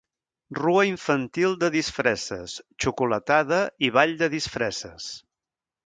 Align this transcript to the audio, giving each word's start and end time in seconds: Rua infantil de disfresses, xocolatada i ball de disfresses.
Rua 0.59 0.85
infantil 0.91 1.53
de 1.65 1.69
disfresses, 1.75 2.57
xocolatada 2.87 3.61
i 3.89 3.93
ball 3.99 4.19
de 4.25 4.35
disfresses. 4.39 5.13